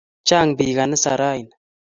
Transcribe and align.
Chang' 0.27 0.53
piik 0.57 0.75
ganisa 0.77 1.11
raini 1.21 1.53